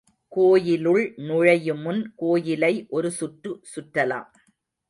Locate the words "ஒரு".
2.89-3.11